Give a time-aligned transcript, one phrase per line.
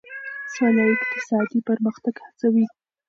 [0.53, 2.65] سوله اقتصادي پرمختګ هڅوي.